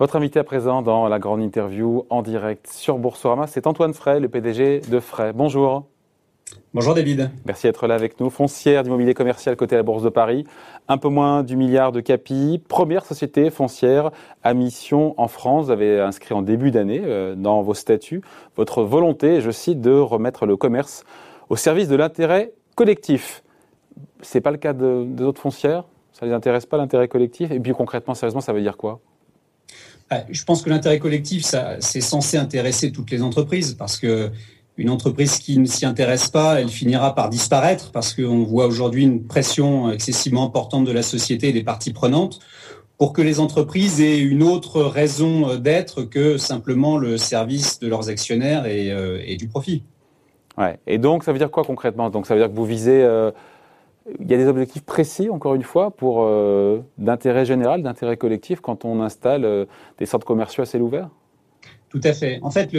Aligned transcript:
Votre 0.00 0.16
invité 0.16 0.40
à 0.40 0.44
présent 0.44 0.82
dans 0.82 1.06
la 1.06 1.20
grande 1.20 1.40
interview 1.40 2.04
en 2.10 2.22
direct 2.22 2.66
sur 2.66 2.98
Boursorama, 2.98 3.46
c'est 3.46 3.68
Antoine 3.68 3.94
Frey, 3.94 4.18
le 4.18 4.28
PDG 4.28 4.80
de 4.80 4.98
Frey. 4.98 5.32
Bonjour. 5.32 5.84
Bonjour 6.74 6.94
David. 6.94 7.30
Merci 7.46 7.68
d'être 7.68 7.86
là 7.86 7.94
avec 7.94 8.18
nous. 8.18 8.28
Foncière 8.28 8.82
d'immobilier 8.82 9.14
commercial 9.14 9.54
côté 9.54 9.76
à 9.76 9.78
la 9.78 9.82
Bourse 9.84 10.02
de 10.02 10.08
Paris, 10.08 10.46
un 10.88 10.98
peu 10.98 11.08
moins 11.08 11.44
du 11.44 11.54
milliard 11.54 11.92
de 11.92 12.00
capi. 12.00 12.60
Première 12.66 13.04
société 13.04 13.50
foncière 13.50 14.10
à 14.42 14.52
mission 14.52 15.14
en 15.16 15.28
France. 15.28 15.66
Vous 15.66 15.70
avez 15.70 16.00
inscrit 16.00 16.34
en 16.34 16.42
début 16.42 16.72
d'année 16.72 17.02
euh, 17.04 17.36
dans 17.36 17.62
vos 17.62 17.74
statuts 17.74 18.20
votre 18.56 18.82
volonté, 18.82 19.40
je 19.40 19.52
cite, 19.52 19.80
de 19.80 19.92
remettre 19.92 20.44
le 20.44 20.56
commerce 20.56 21.04
au 21.50 21.54
service 21.54 21.86
de 21.86 21.94
l'intérêt 21.94 22.52
collectif. 22.74 23.44
C'est 24.22 24.40
pas 24.40 24.50
le 24.50 24.58
cas 24.58 24.72
de, 24.72 25.04
d'autres 25.06 25.40
foncières? 25.40 25.84
Ça 26.10 26.26
les 26.26 26.32
intéresse 26.32 26.66
pas 26.66 26.78
l'intérêt 26.78 27.06
collectif? 27.06 27.52
Et 27.52 27.60
puis 27.60 27.74
concrètement, 27.74 28.14
sérieusement, 28.14 28.40
ça 28.40 28.52
veut 28.52 28.60
dire 28.60 28.76
quoi? 28.76 28.98
Je 30.30 30.44
pense 30.44 30.62
que 30.62 30.70
l'intérêt 30.70 30.98
collectif, 30.98 31.44
c'est 31.80 32.00
censé 32.00 32.36
intéresser 32.36 32.92
toutes 32.92 33.10
les 33.10 33.22
entreprises 33.22 33.74
parce 33.74 33.98
que 33.98 34.30
une 34.76 34.90
entreprise 34.90 35.38
qui 35.38 35.58
ne 35.58 35.66
s'y 35.66 35.86
intéresse 35.86 36.28
pas, 36.28 36.60
elle 36.60 36.68
finira 36.68 37.14
par 37.14 37.30
disparaître 37.30 37.92
parce 37.92 38.12
qu'on 38.12 38.42
voit 38.42 38.66
aujourd'hui 38.66 39.04
une 39.04 39.24
pression 39.24 39.92
excessivement 39.92 40.44
importante 40.44 40.84
de 40.84 40.90
la 40.90 41.02
société 41.02 41.50
et 41.50 41.52
des 41.52 41.62
parties 41.62 41.92
prenantes 41.92 42.40
pour 42.98 43.12
que 43.12 43.22
les 43.22 43.40
entreprises 43.40 44.00
aient 44.00 44.18
une 44.18 44.42
autre 44.42 44.82
raison 44.82 45.56
d'être 45.56 46.02
que 46.02 46.38
simplement 46.38 46.96
le 46.96 47.18
service 47.18 47.78
de 47.80 47.88
leurs 47.88 48.08
actionnaires 48.08 48.66
et, 48.66 48.90
euh, 48.90 49.36
du 49.36 49.48
profit. 49.48 49.82
Et 50.86 50.98
donc, 50.98 51.24
ça 51.24 51.32
veut 51.32 51.38
dire 51.38 51.50
quoi 51.50 51.64
concrètement? 51.64 52.10
Ça 52.24 52.34
veut 52.34 52.40
dire 52.40 52.48
que 52.48 52.54
vous 52.54 52.64
visez 52.64 53.02
euh, 53.02 53.32
il 54.20 54.30
y 54.30 54.34
a 54.34 54.36
des 54.36 54.46
objectifs 54.46 54.84
précis, 54.84 55.30
encore 55.30 55.54
une 55.54 55.62
fois, 55.62 55.90
pour 55.90 56.24
euh, 56.24 56.80
d'intérêt 56.98 57.44
général, 57.44 57.82
d'intérêt 57.82 58.16
collectif, 58.16 58.60
quand 58.60 58.84
on 58.84 59.00
installe 59.00 59.44
euh, 59.44 59.64
des 59.98 60.06
centres 60.06 60.26
commerciaux 60.26 60.62
à 60.62 60.66
ciel 60.66 60.82
ouvert? 60.82 61.08
Tout 61.88 62.00
à 62.02 62.12
fait. 62.12 62.40
En 62.42 62.50
fait, 62.50 62.70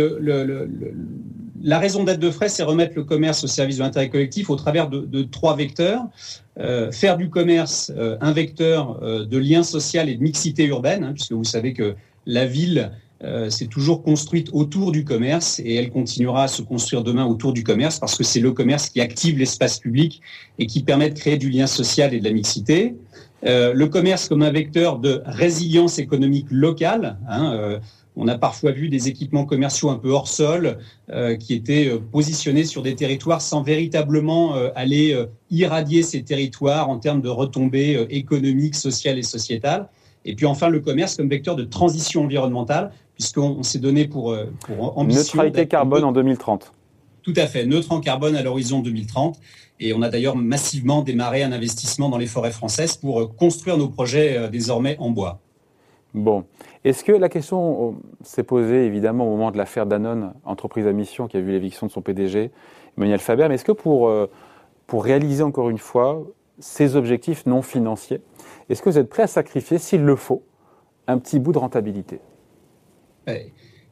la 1.61 1.79
raison 1.79 2.03
d'être 2.03 2.19
de 2.19 2.29
frais, 2.29 2.49
c'est 2.49 2.63
remettre 2.63 2.95
le 2.97 3.05
commerce 3.05 3.45
au 3.45 3.47
service 3.47 3.77
de 3.77 3.83
l'intérêt 3.83 4.09
collectif 4.09 4.49
au 4.49 4.57
travers 4.57 4.89
de, 4.89 5.23
trois 5.23 5.55
vecteurs. 5.55 6.03
Euh, 6.59 6.91
faire 6.91 7.15
du 7.15 7.29
commerce 7.29 7.93
un 7.97 8.33
vecteur 8.33 8.99
de 8.99 9.37
lien 9.37 9.63
social 9.63 10.09
et 10.09 10.15
de 10.15 10.21
mixité 10.21 10.65
urbaine, 10.65 11.05
hein, 11.05 11.13
puisque 11.13 11.31
vous 11.31 11.45
savez 11.45 11.71
que 11.71 11.95
la 12.25 12.45
ville 12.45 12.91
euh, 13.23 13.49
c'est 13.49 13.67
toujours 13.67 14.03
construite 14.03 14.49
autour 14.51 14.91
du 14.91 15.05
commerce 15.05 15.61
et 15.63 15.75
elle 15.75 15.89
continuera 15.89 16.43
à 16.43 16.47
se 16.47 16.61
construire 16.61 17.01
demain 17.01 17.25
autour 17.25 17.53
du 17.53 17.63
commerce 17.63 17.97
parce 17.97 18.15
que 18.15 18.23
c'est 18.23 18.41
le 18.41 18.51
commerce 18.51 18.89
qui 18.89 18.99
active 18.99 19.37
l'espace 19.37 19.79
public 19.79 20.21
et 20.59 20.67
qui 20.67 20.83
permet 20.83 21.09
de 21.09 21.17
créer 21.17 21.37
du 21.37 21.49
lien 21.49 21.67
social 21.67 22.13
et 22.13 22.19
de 22.19 22.25
la 22.25 22.31
mixité. 22.31 22.95
Euh, 23.45 23.73
le 23.73 23.87
commerce 23.87 24.27
comme 24.27 24.41
un 24.41 24.51
vecteur 24.51 24.99
de 24.99 25.21
résilience 25.25 25.97
économique 25.97 26.47
locale. 26.49 27.17
Hein, 27.29 27.53
euh, 27.53 27.79
on 28.17 28.27
a 28.27 28.37
parfois 28.37 28.71
vu 28.71 28.89
des 28.89 29.07
équipements 29.07 29.45
commerciaux 29.45 29.89
un 29.89 29.97
peu 29.97 30.09
hors 30.09 30.29
sol 30.29 30.77
qui 31.37 31.53
étaient 31.53 31.91
positionnés 32.13 32.63
sur 32.63 32.81
des 32.81 32.95
territoires 32.95 33.41
sans 33.41 33.61
véritablement 33.61 34.53
aller 34.73 35.21
irradier 35.51 36.01
ces 36.01 36.23
territoires 36.23 36.89
en 36.89 36.97
termes 36.97 37.21
de 37.21 37.27
retombées 37.27 38.07
économiques, 38.09 38.75
sociales 38.75 39.17
et 39.17 39.21
sociétales. 39.21 39.89
Et 40.25 40.33
puis 40.33 40.45
enfin, 40.45 40.69
le 40.69 40.79
commerce 40.79 41.15
comme 41.15 41.29
vecteur 41.29 41.55
de 41.55 41.63
transition 41.63 42.23
environnementale, 42.23 42.91
puisqu'on 43.15 43.63
s'est 43.63 43.79
donné 43.79 44.07
pour, 44.07 44.31
euh, 44.31 44.45
pour 44.65 44.97
ambition... 44.97 45.21
Neutralité 45.21 45.67
carbone 45.67 46.03
en 46.03 46.11
2030. 46.11 46.71
Tout 47.23 47.33
à 47.37 47.47
fait, 47.47 47.65
neutre 47.65 47.91
en 47.91 47.99
carbone 47.99 48.35
à 48.35 48.43
l'horizon 48.43 48.79
2030. 48.81 49.39
Et 49.79 49.93
on 49.93 50.01
a 50.01 50.09
d'ailleurs 50.09 50.35
massivement 50.35 51.01
démarré 51.01 51.43
un 51.43 51.51
investissement 51.51 52.07
dans 52.09 52.17
les 52.17 52.27
forêts 52.27 52.51
françaises 52.51 52.95
pour 52.95 53.21
euh, 53.21 53.27
construire 53.27 53.77
nos 53.77 53.89
projets 53.89 54.37
euh, 54.37 54.47
désormais 54.47 54.95
en 54.99 55.09
bois. 55.09 55.39
Bon. 56.13 56.45
Est-ce 56.83 57.03
que 57.03 57.11
la 57.11 57.29
question 57.29 57.95
s'est 58.21 58.43
posée 58.43 58.85
évidemment 58.85 59.25
au 59.25 59.31
moment 59.31 59.51
de 59.51 59.57
l'affaire 59.57 59.87
Danone, 59.87 60.33
entreprise 60.45 60.85
à 60.85 60.93
mission 60.93 61.27
qui 61.27 61.35
a 61.35 61.41
vu 61.41 61.51
l'éviction 61.51 61.87
de 61.87 61.91
son 61.91 62.01
PDG, 62.01 62.51
Emmanuel 62.95 63.19
Faber, 63.19 63.47
mais 63.49 63.55
est-ce 63.55 63.65
que 63.65 63.71
pour, 63.71 64.13
pour 64.85 65.03
réaliser 65.03 65.41
encore 65.41 65.71
une 65.71 65.79
fois 65.79 66.21
ces 66.59 66.95
objectifs 66.95 67.47
non 67.47 67.63
financiers, 67.63 68.21
est-ce 68.69 68.83
que 68.83 68.89
vous 68.89 68.99
êtes 68.99 69.09
prêt 69.09 69.23
à 69.23 69.27
sacrifier, 69.27 69.77
s'il 69.77 70.03
le 70.03 70.15
faut, 70.15 70.43
un 71.07 71.17
petit 71.17 71.39
bout 71.39 71.51
de 71.51 71.57
rentabilité? 71.57 72.19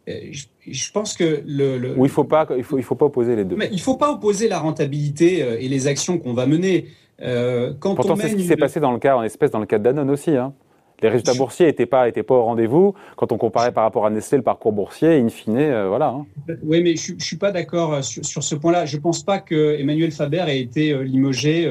Je 0.08 0.92
pense 0.92 1.16
que 1.16 1.44
le, 1.46 1.96
il 1.98 2.10
faut 2.10 2.24
pas 2.24 2.48
il 2.58 2.64
faut 2.64 2.78
il 2.78 2.84
faut 2.84 2.96
pas 2.96 3.06
opposer 3.06 3.36
les 3.36 3.46
deux. 3.46 3.56
Mais 3.56 3.70
il 3.72 3.82
faut 3.82 3.98
pas 3.98 4.12
opposer 4.12 4.48
la 4.48 4.60
rentabilité 4.60 5.44
euh, 5.44 5.58
et 5.60 5.68
les 5.68 5.88
actions 5.88 6.18
qu'on 6.18 6.34
va 6.34 6.46
mener. 6.46 6.88
Euh, 7.22 7.74
quand 7.80 7.96
Pourtant, 7.96 8.16
c'est 8.16 8.30
ce 8.30 8.36
qui 8.36 8.46
s'est 8.46 8.58
passé 8.58 8.80
dans 8.80 8.92
le 8.92 9.00
cas 9.00 9.16
en 9.16 9.24
espèce 9.24 9.52
dans 9.52 9.60
le 9.60 9.66
cas 9.66 9.78
de 9.78 9.84
Danone 9.84 10.10
aussi. 10.10 10.32
Hein. 10.32 10.54
Les 11.02 11.10
résultats 11.10 11.34
boursiers 11.34 11.66
n'étaient 11.66 11.86
pas 11.86 12.08
étaient 12.08 12.24
pas 12.24 12.36
au 12.36 12.44
rendez-vous 12.44 12.94
quand 13.18 13.32
on 13.32 13.38
comparait 13.38 13.74
par 13.74 13.84
rapport 13.84 14.06
à 14.06 14.10
Nestlé 14.10 14.38
le 14.38 14.44
parcours 14.44 14.72
boursier. 14.72 15.20
In 15.20 15.30
fine, 15.30 15.86
voilà. 15.88 16.10
Hein. 16.10 16.26
Oui, 16.64 16.82
mais 16.82 16.96
je, 16.96 17.14
ne 17.14 17.20
suis 17.20 17.36
pas 17.36 17.52
d'accord 17.52 18.04
sur, 18.04 18.44
ce 18.44 18.56
point-là. 18.56 18.86
Je 18.86 18.98
pense 18.98 19.24
pas 19.24 19.40
que 19.40 19.78
Emmanuel 19.80 20.12
Faber 20.12 20.46
ait 20.48 20.62
été 20.62 21.04
limogé. 21.04 21.68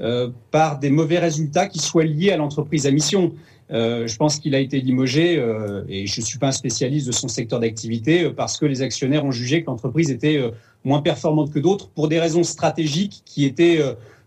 Euh, 0.00 0.30
par 0.50 0.78
des 0.78 0.88
mauvais 0.88 1.18
résultats 1.18 1.66
qui 1.66 1.78
soient 1.78 2.04
liés 2.04 2.30
à 2.30 2.38
l'entreprise 2.38 2.86
à 2.86 2.90
mission. 2.90 3.34
Euh, 3.72 4.06
je 4.06 4.16
pense 4.16 4.38
qu'il 4.38 4.54
a 4.54 4.60
été 4.60 4.80
limogé, 4.80 5.38
euh, 5.38 5.84
et 5.88 6.06
je 6.06 6.20
ne 6.20 6.24
suis 6.24 6.38
pas 6.38 6.48
un 6.48 6.52
spécialiste 6.52 7.06
de 7.06 7.12
son 7.12 7.28
secteur 7.28 7.60
d'activité, 7.60 8.30
parce 8.30 8.58
que 8.58 8.66
les 8.66 8.82
actionnaires 8.82 9.24
ont 9.24 9.30
jugé 9.30 9.62
que 9.62 9.66
l'entreprise 9.66 10.10
était 10.10 10.40
moins 10.84 11.02
performante 11.02 11.52
que 11.52 11.58
d'autres 11.58 11.88
pour 11.88 12.08
des 12.08 12.20
raisons 12.20 12.42
stratégiques 12.42 13.22
qui 13.24 13.44
étaient 13.44 13.80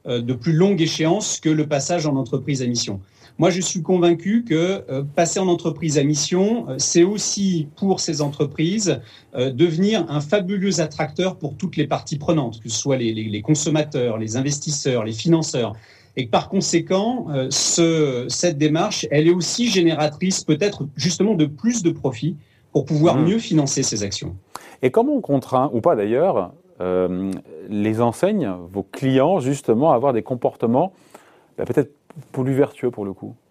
de 0.06 0.34
plus 0.34 0.54
longue 0.54 0.82
échéance 0.82 1.40
que 1.40 1.50
le 1.50 1.68
passage 1.68 2.06
en 2.06 2.16
entreprise 2.16 2.62
à 2.62 2.68
mission. 2.68 3.00
Moi, 3.40 3.50
je 3.50 3.62
suis 3.62 3.82
convaincu 3.82 4.46
que 4.48 4.84
euh, 4.90 5.04
passer 5.04 5.40
en 5.40 5.48
entreprise 5.48 5.98
à 5.98 6.04
mission, 6.04 6.70
euh, 6.70 6.76
c'est 6.78 7.04
aussi 7.04 7.68
pour 7.76 8.00
ces 8.00 8.22
entreprises 8.22 9.02
euh, 9.36 9.50
devenir 9.50 10.06
un 10.10 10.22
fabuleux 10.22 10.80
attracteur 10.82 11.38
pour 11.38 11.58
toutes 11.58 11.76
les 11.76 11.88
parties 11.88 12.20
prenantes, 12.20 12.62
que 12.62 12.70
ce 12.70 12.78
soit 12.78 12.98
les, 12.98 13.42
consommateurs, 13.42 14.20
les 14.20 14.38
investisseurs, 14.38 15.04
les 15.04 15.14
financeurs. 15.14 15.74
Et 16.16 16.28
par 16.28 16.50
conséquent, 16.50 17.28
cette 17.50 18.58
démarche, 18.58 19.08
elle 19.10 19.28
est 19.28 19.34
aussi 19.34 19.68
génératrice 19.68 20.44
peut-être 20.44 20.88
justement 20.96 21.34
de 21.34 21.46
plus 21.46 21.82
de 21.82 21.90
profits 21.90 22.38
pour 22.72 22.86
pouvoir 22.86 23.18
mmh. 23.18 23.26
mieux 23.26 23.40
financer 23.40 23.82
ces 23.84 24.04
actions. 24.04 24.36
Et 24.82 24.92
comment 24.92 25.14
on 25.14 25.22
contraint, 25.22 25.72
ou 25.74 25.82
pas 25.82 25.96
d'ailleurs, 25.96 26.54
les 27.70 28.02
enseignes, 28.02 28.52
vos 28.72 28.84
clients, 28.84 29.40
justement, 29.40 29.92
à 29.92 29.96
avoir 29.96 30.14
des 30.14 30.22
comportements 30.22 30.94
bah, 31.58 31.66
peut-être 31.66 31.92
plus 32.32 32.54
vertueux 32.54 32.92
pour 32.92 33.06
le 33.06 33.14
coup? 33.14 33.36
euh, 33.36 33.43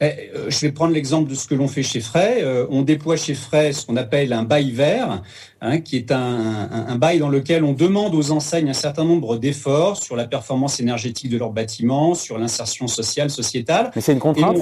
je 0.00 0.60
vais 0.60 0.72
prendre 0.72 0.92
l'exemple 0.92 1.30
de 1.30 1.34
ce 1.34 1.46
que 1.46 1.54
l'on 1.54 1.68
fait 1.68 1.82
chez 1.82 2.00
Frey. 2.00 2.42
Euh, 2.42 2.66
on 2.70 2.82
déploie 2.82 3.16
chez 3.16 3.34
Frey 3.34 3.72
ce 3.72 3.86
qu'on 3.86 3.96
appelle 3.96 4.32
un 4.32 4.42
bail 4.42 4.70
vert, 4.70 5.22
hein, 5.60 5.80
qui 5.80 5.96
est 5.96 6.12
un, 6.12 6.96
bail 6.96 7.18
dans 7.18 7.28
lequel 7.28 7.64
on 7.64 7.72
demande 7.72 8.14
aux 8.14 8.30
enseignes 8.30 8.68
un 8.68 8.74
certain 8.74 9.04
nombre 9.04 9.36
d'efforts 9.36 9.96
sur 9.96 10.16
la 10.16 10.26
performance 10.26 10.80
énergétique 10.80 11.30
de 11.30 11.38
leurs 11.38 11.52
bâtiments, 11.52 12.14
sur 12.14 12.38
l'insertion 12.38 12.88
sociale, 12.88 13.30
sociétale. 13.30 13.90
Mais 13.94 14.02
c'est 14.02 14.12
une 14.12 14.18
contrainte. 14.18 14.58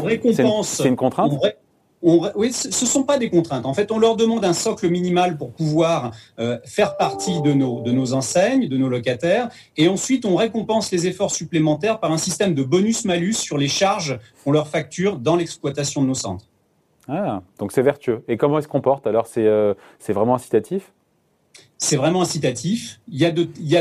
C'est 0.65 0.89
une, 0.89 0.97
contrainte 0.97 1.33
ce 2.05 2.69
ne 2.69 2.89
sont 2.89 3.03
pas 3.05 3.19
des 3.19 3.31
contraintes. 3.31 3.67
En 3.67 3.75
fait, 3.75 3.91
on 3.91 3.99
leur 3.99 4.17
demande 4.17 4.45
un 4.45 4.53
socle 4.53 4.89
minimal 4.89 5.37
pour 5.37 5.53
pouvoir 5.53 6.13
euh, 6.39 6.59
faire 6.65 6.97
partie 6.97 7.41
de 7.43 7.53
nos, 7.53 8.13
enseignes, 8.13 8.69
de 8.69 8.77
nos 8.77 8.89
locataires, 8.89 9.49
et 9.77 9.89
ensuite 9.89 10.25
on 10.25 10.37
récompense 10.37 10.91
les 10.93 11.07
efforts 11.07 11.31
supplémentaires 11.31 12.01
par 12.01 12.13
un 12.13 12.19
système 12.19 12.55
de 12.55 12.63
bonus-malus 12.63 13.35
sur 13.35 13.59
les 13.59 13.69
charges 13.69 14.19
qu'on 14.43 14.53
leur 14.53 14.69
facture 14.69 15.19
dans 15.19 15.37
l'exploitation 15.37 16.03
de 16.03 16.09
nos 16.09 16.15
centres. 16.15 16.47
Ah, 17.09 17.43
donc 17.59 17.73
c'est 17.73 17.83
vertueux. 17.83 18.25
Et 18.29 18.37
comment 18.37 18.59
ils 18.59 18.63
se 18.63 18.69
comportent? 18.69 19.07
Alors, 19.07 19.27
c'est 19.27 19.47
euh, 19.47 19.75
vraiment 20.09 20.35
incitatif? 20.35 20.93
C'est 21.85 21.97
vraiment 21.97 22.23
incitatif. 22.23 23.01
Il 23.09 23.19
y, 23.19 23.27
a 23.27 23.31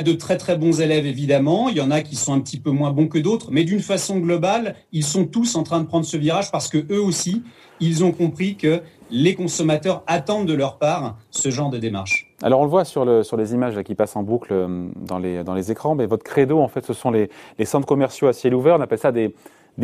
de, 0.01 0.11
très 0.13 0.37
très 0.37 0.57
bons 0.57 0.81
élèves 0.81 1.05
évidemment, 1.05 1.69
il 1.69 1.77
y 1.77 1.81
en 1.81 1.89
a 1.89 2.01
qui 2.01 2.17
sont 2.17 2.33
un 2.33 2.41
petit 2.41 2.59
peu 2.59 2.69
moins 2.69 2.91
bons 2.91 3.07
que 3.07 3.17
d'autres, 3.17 3.47
mais 3.49 3.63
d'une 3.63 3.79
façon 3.79 4.19
globale, 4.19 4.75
ils 4.91 5.05
sont 5.05 5.25
tous 5.25 5.55
en 5.55 5.63
train 5.63 5.79
de 5.79 5.85
prendre 5.85 6.05
ce 6.05 6.17
virage 6.17 6.51
parce 6.51 6.67
que 6.67 6.79
eux 6.91 7.01
aussi, 7.01 7.43
ils 7.79 8.03
ont 8.03 8.11
compris 8.11 8.57
que 8.57 8.81
les 9.09 9.35
consommateurs 9.35 10.03
attendent 10.05 10.47
de 10.47 10.53
leur 10.53 10.79
part 10.79 11.15
ce 11.31 11.49
genre 11.49 11.69
de 11.69 11.77
démarche. 11.77 12.29
Alors 12.41 12.59
on 12.59 12.63
le 12.63 12.69
voit 12.69 12.83
sur, 12.83 13.05
le, 13.05 13.23
sur 13.23 13.37
les 13.37 13.53
images 13.53 13.81
qui 13.83 13.95
passent 13.95 14.17
en 14.17 14.23
boucle 14.23 14.51
euh, 14.51 14.87
dans 14.95 15.17
les, 15.19 15.71
écrans, 15.71 15.95
mais 15.95 16.05
votre 16.05 16.23
credo 16.23 16.59
en 16.59 16.67
fait 16.67 16.85
ce 16.85 16.93
sont 16.93 17.09
les, 17.09 17.29
centres 17.63 17.87
commerciaux 17.87 18.27
à 18.27 18.33
ciel 18.33 18.53
ouvert, 18.53 18.75
on 18.77 18.81
appelle 18.81 18.99
ça 18.99 19.13
des, 19.13 19.33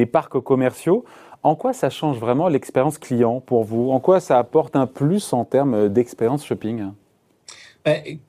parcs 0.05 0.39
commerciaux. 0.41 1.05
En 1.41 1.55
quoi 1.55 1.71
ça 1.71 1.89
change 1.89 2.17
vraiment 2.17 2.49
l'expérience 2.49 2.97
client 2.97 3.39
pour 3.39 3.63
vous? 3.63 3.91
En 3.91 4.01
quoi 4.01 4.19
ça 4.19 4.37
apporte 4.37 4.75
un 4.75 4.87
plus 4.87 5.31
en 5.31 5.45
termes 5.45 5.87
d'expérience 5.87 6.45
shopping? 6.45 6.89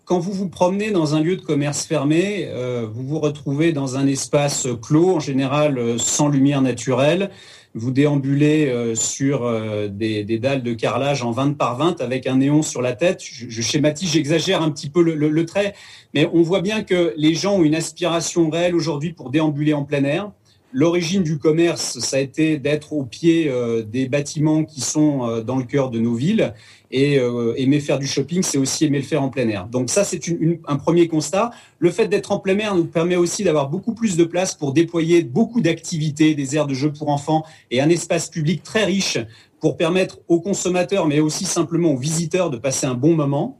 Quand 0.04 0.18
vous 0.18 0.32
vous 0.32 0.48
promenez 0.48 0.90
dans 0.90 1.14
un 1.14 1.20
lieu 1.20 1.36
de 1.36 1.42
commerce 1.42 1.84
fermé, 1.84 2.46
euh, 2.48 2.86
vous 2.90 3.06
vous 3.06 3.18
retrouvez 3.18 3.72
dans 3.72 3.96
un 3.96 4.06
espace 4.06 4.68
clos, 4.80 5.16
en 5.16 5.20
général 5.20 5.78
euh, 5.78 5.98
sans 5.98 6.28
lumière 6.28 6.62
naturelle. 6.62 7.30
Vous 7.74 7.92
déambulez 7.92 8.66
euh, 8.66 8.96
sur 8.96 9.48
des, 9.90 10.24
dalles 10.38 10.62
de 10.62 10.72
carrelage 10.72 11.22
en 11.22 11.30
20 11.30 11.56
par 11.56 11.76
20 11.76 12.00
avec 12.00 12.26
un 12.26 12.36
néon 12.36 12.62
sur 12.62 12.82
la 12.82 12.94
tête. 12.94 13.20
Je, 13.22 13.62
schématise, 13.62 14.10
j'exagère 14.10 14.62
un 14.62 14.70
petit 14.70 14.90
peu 14.90 15.02
le, 15.02 15.46
trait, 15.46 15.74
mais 16.14 16.28
on 16.32 16.42
voit 16.42 16.62
bien 16.62 16.82
que 16.82 17.14
les 17.16 17.34
gens 17.34 17.56
ont 17.56 17.62
une 17.62 17.76
aspiration 17.76 18.50
réelle 18.50 18.74
aujourd'hui 18.74 19.12
pour 19.12 19.30
déambuler 19.30 19.72
en 19.72 19.84
plein 19.84 20.02
air. 20.04 20.32
L'origine 20.72 21.24
du 21.24 21.38
commerce, 21.38 21.98
ça 21.98 22.18
a 22.18 22.20
été 22.20 22.56
d'être 22.56 22.92
au 22.92 23.04
pied 23.04 23.48
euh, 23.48 23.82
des 23.82 24.08
bâtiments 24.08 24.64
qui 24.64 24.80
sont 24.80 25.26
euh, 25.26 25.40
dans 25.40 25.56
le 25.56 25.64
cœur 25.64 25.90
de 25.90 25.98
nos 25.98 26.14
villes. 26.14 26.54
Et 26.92 27.18
euh, 27.18 27.54
aimer 27.56 27.80
faire 27.80 27.98
du 27.98 28.06
shopping, 28.06 28.42
c'est 28.42 28.58
aussi 28.58 28.84
aimer 28.84 28.98
le 28.98 29.04
faire 29.04 29.22
en 29.22 29.30
plein 29.30 29.48
air. 29.48 29.66
Donc 29.66 29.90
ça, 29.90 30.04
c'est 30.04 30.20
un 30.68 30.76
premier 30.76 31.08
constat. 31.08 31.50
Le 31.80 31.90
fait 31.90 32.06
d'être 32.06 32.30
en 32.30 32.38
plein 32.38 32.56
air 32.58 32.76
nous 32.76 32.84
permet 32.84 33.16
aussi 33.16 33.42
d'avoir 33.42 33.68
beaucoup 33.68 33.94
plus 33.94 34.16
de 34.16 34.24
place 34.24 34.54
pour 34.54 34.72
déployer 34.72 35.24
beaucoup 35.24 35.60
d'activités, 35.60 36.36
des 36.36 36.54
aires 36.54 36.66
de 36.66 36.74
jeux 36.74 36.92
pour 36.92 37.08
enfants 37.08 37.44
et 37.72 37.80
un 37.80 37.88
espace 37.88 38.28
public 38.28 38.62
très 38.62 38.84
riche 38.84 39.18
pour 39.60 39.76
permettre 39.76 40.20
aux 40.28 40.40
consommateurs, 40.40 41.06
mais 41.06 41.20
aussi 41.20 41.44
simplement 41.44 41.92
aux 41.92 41.98
visiteurs 41.98 42.50
de 42.50 42.56
passer 42.56 42.86
un 42.86 42.94
bon 42.94 43.14
moment. 43.14 43.59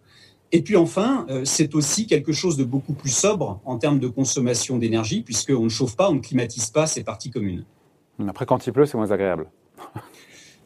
Et 0.53 0.63
puis 0.63 0.77
enfin, 0.77 1.27
euh, 1.31 1.45
c'est 1.45 1.75
aussi 1.75 2.07
quelque 2.07 2.33
chose 2.33 2.57
de 2.57 2.65
beaucoup 2.65 2.93
plus 2.93 3.15
sobre 3.15 3.61
en 3.65 3.79
termes 3.79 4.01
de 4.01 4.09
consommation 4.09 4.79
d'énergie, 4.79 5.23
puisqu'on 5.23 5.65
ne 5.65 5.69
chauffe 5.69 5.97
pas, 5.97 6.11
on 6.11 6.15
ne 6.15 6.21
climatise 6.21 6.71
pas 6.71 6.87
ces 6.87 7.05
parties 7.05 7.31
communes. 7.31 7.65
Après, 8.29 8.47
quand 8.47 8.67
il 8.67 8.73
pleut, 8.73 8.87
c'est 8.87 8.97
moins 8.97 9.11
agréable. 9.11 9.47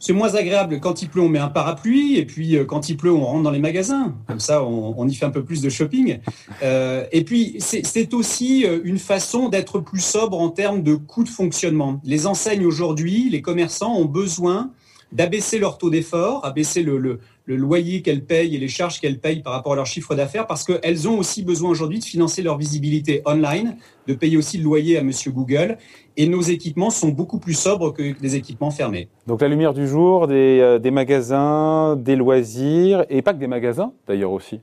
C'est 0.00 0.12
moins 0.12 0.34
agréable. 0.34 0.80
Quand 0.80 1.00
il 1.00 1.08
pleut, 1.08 1.22
on 1.22 1.30
met 1.30 1.38
un 1.38 1.48
parapluie. 1.48 2.18
Et 2.18 2.26
puis, 2.26 2.58
euh, 2.58 2.66
quand 2.66 2.90
il 2.90 2.98
pleut, 2.98 3.12
on 3.12 3.24
rentre 3.24 3.42
dans 3.44 3.50
les 3.50 3.58
magasins. 3.58 4.14
Comme 4.26 4.40
ça, 4.40 4.62
on, 4.62 5.08
y 5.08 5.14
fait 5.14 5.24
un 5.24 5.30
peu 5.30 5.42
plus 5.42 5.62
de 5.62 5.70
shopping. 5.70 6.18
Euh, 6.62 7.06
et 7.10 7.24
puis, 7.24 7.56
c'est 7.58 8.12
aussi 8.12 8.66
une 8.84 8.98
façon 8.98 9.48
d'être 9.48 9.80
plus 9.80 10.02
sobre 10.04 10.38
en 10.38 10.50
termes 10.50 10.82
de 10.82 10.94
coûts 10.94 11.24
de 11.24 11.30
fonctionnement. 11.30 12.02
Les 12.04 12.26
enseignes 12.26 12.66
aujourd'hui, 12.66 13.30
les 13.30 13.40
commerçants 13.40 13.96
ont 13.96 14.04
besoin 14.04 14.72
d'abaisser 15.14 15.58
leur 15.58 15.78
taux 15.78 15.90
d'effort, 15.90 16.44
abaisser 16.44 16.82
le, 16.82 16.98
le, 16.98 17.20
le 17.46 17.56
loyer 17.56 18.02
qu'elles 18.02 18.24
payent 18.24 18.54
et 18.54 18.58
les 18.58 18.68
charges 18.68 19.00
qu'elles 19.00 19.20
payent 19.20 19.42
par 19.42 19.52
rapport 19.52 19.72
à 19.72 19.76
leur 19.76 19.86
chiffre 19.86 20.14
d'affaires, 20.14 20.46
parce 20.46 20.64
qu'elles 20.64 21.08
ont 21.08 21.18
aussi 21.18 21.42
besoin 21.42 21.70
aujourd'hui 21.70 22.00
de 22.00 22.04
financer 22.04 22.42
leur 22.42 22.58
visibilité 22.58 23.22
online, 23.24 23.76
de 24.08 24.14
payer 24.14 24.36
aussi 24.36 24.58
le 24.58 24.64
loyer 24.64 24.98
à 24.98 25.02
Monsieur 25.02 25.30
Google. 25.30 25.78
Et 26.16 26.28
nos 26.28 26.42
équipements 26.42 26.90
sont 26.90 27.08
beaucoup 27.08 27.38
plus 27.38 27.54
sobres 27.54 27.92
que 27.92 28.18
des 28.20 28.36
équipements 28.36 28.70
fermés. 28.70 29.08
Donc 29.26 29.40
la 29.40 29.48
lumière 29.48 29.72
du 29.72 29.86
jour, 29.86 30.26
des, 30.26 30.58
euh, 30.60 30.78
des 30.78 30.90
magasins, 30.90 31.96
des 31.96 32.16
loisirs, 32.16 33.04
et 33.08 33.22
pas 33.22 33.32
que 33.32 33.38
des 33.38 33.46
magasins 33.46 33.92
d'ailleurs 34.06 34.32
aussi. 34.32 34.60